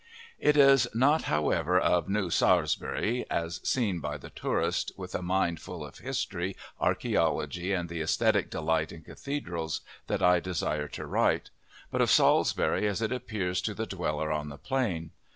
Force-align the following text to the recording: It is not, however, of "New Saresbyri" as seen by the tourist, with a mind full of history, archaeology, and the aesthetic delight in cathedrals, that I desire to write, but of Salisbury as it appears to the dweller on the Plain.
It 0.39 0.57
is 0.57 0.87
not, 0.95 1.25
however, 1.25 1.77
of 1.79 2.09
"New 2.09 2.31
Saresbyri" 2.31 3.23
as 3.29 3.61
seen 3.63 3.99
by 3.99 4.17
the 4.17 4.31
tourist, 4.31 4.91
with 4.97 5.13
a 5.13 5.21
mind 5.21 5.59
full 5.61 5.85
of 5.85 5.99
history, 5.99 6.55
archaeology, 6.79 7.71
and 7.71 7.87
the 7.87 8.01
aesthetic 8.01 8.49
delight 8.49 8.91
in 8.91 9.03
cathedrals, 9.03 9.81
that 10.07 10.23
I 10.23 10.39
desire 10.39 10.87
to 10.87 11.05
write, 11.05 11.51
but 11.91 12.01
of 12.01 12.09
Salisbury 12.09 12.87
as 12.87 13.03
it 13.03 13.11
appears 13.11 13.61
to 13.61 13.75
the 13.75 13.85
dweller 13.85 14.31
on 14.31 14.49
the 14.49 14.57
Plain. 14.57 15.11